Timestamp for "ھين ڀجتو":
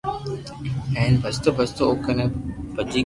0.95-1.49